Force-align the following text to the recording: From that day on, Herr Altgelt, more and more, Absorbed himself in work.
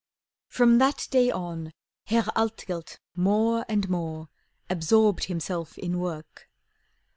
From 0.47 0.79
that 0.79 1.07
day 1.11 1.29
on, 1.29 1.73
Herr 2.05 2.23
Altgelt, 2.35 2.97
more 3.15 3.65
and 3.69 3.87
more, 3.87 4.29
Absorbed 4.67 5.25
himself 5.25 5.77
in 5.77 5.99
work. 5.99 6.49